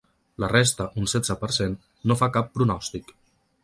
[0.43, 1.79] La resta, un setze per cent,
[2.13, 3.19] no fa cap pronòstic.